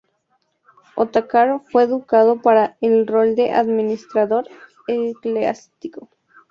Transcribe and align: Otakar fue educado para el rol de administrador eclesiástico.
Otakar 0.95 1.61
fue 1.71 1.83
educado 1.83 2.41
para 2.41 2.75
el 2.81 3.05
rol 3.05 3.35
de 3.35 3.51
administrador 3.51 4.47
eclesiástico. 4.87 6.09